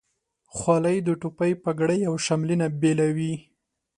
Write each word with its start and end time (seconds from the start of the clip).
خولۍ 0.55 0.97
د 1.03 1.09
ټوپۍ، 1.21 1.51
پګړۍ، 1.63 2.01
او 2.09 2.15
شملې 2.25 2.55
نه 2.61 2.67
بیله 2.81 3.07
وي. 3.15 3.33